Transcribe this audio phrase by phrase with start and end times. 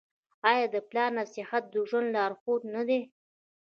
[0.49, 2.99] آیا د پلار نصیحت د ژوند لارښود نه دی؟